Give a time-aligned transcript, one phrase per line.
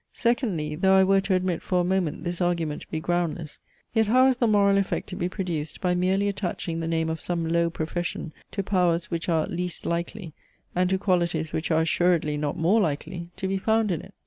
[0.13, 3.59] Secondly: though I were to admit, for a moment, this argument to be groundless:
[3.93, 7.21] yet how is the moral effect to be produced, by merely attaching the name of
[7.21, 10.33] some low profession to powers which are least likely,
[10.75, 14.15] and to qualities which are assuredly not more likely, to be found in it?